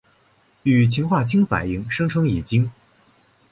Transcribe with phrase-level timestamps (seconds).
[0.63, 2.71] 与氰化氢反应生成乙腈。